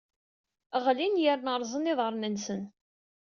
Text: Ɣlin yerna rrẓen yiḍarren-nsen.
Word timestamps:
Ɣlin 0.85 1.21
yerna 1.23 1.53
rrẓen 1.61 1.89
yiḍarren-nsen. 1.89 2.61